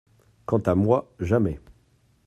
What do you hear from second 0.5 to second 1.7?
à moi, jamais!